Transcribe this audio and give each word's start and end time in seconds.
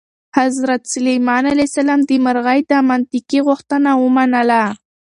حضرت 0.39 0.81
سلیمان 0.93 1.43
علیه 1.51 1.67
السلام 1.69 2.01
د 2.09 2.11
مرغۍ 2.25 2.59
دا 2.71 2.79
منطقي 2.89 3.39
غوښتنه 3.47 3.89
ومنله. 4.03 4.63